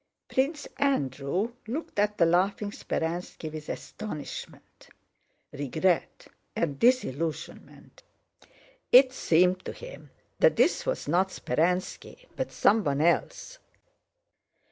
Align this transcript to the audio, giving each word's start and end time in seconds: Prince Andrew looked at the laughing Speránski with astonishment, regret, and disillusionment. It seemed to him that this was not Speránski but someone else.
Prince 0.29 0.67
Andrew 0.77 1.51
looked 1.67 1.99
at 1.99 2.17
the 2.17 2.25
laughing 2.25 2.71
Speránski 2.71 3.53
with 3.53 3.69
astonishment, 3.69 4.89
regret, 5.51 6.25
and 6.55 6.79
disillusionment. 6.79 8.01
It 8.91 9.13
seemed 9.13 9.63
to 9.65 9.71
him 9.73 10.09
that 10.39 10.55
this 10.55 10.87
was 10.87 11.07
not 11.07 11.27
Speránski 11.29 12.25
but 12.35 12.51
someone 12.51 12.99
else. 12.99 13.59